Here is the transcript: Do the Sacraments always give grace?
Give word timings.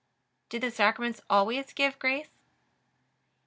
Do 0.49 0.57
the 0.57 0.71
Sacraments 0.71 1.21
always 1.29 1.73
give 1.73 1.99
grace? 1.99 2.31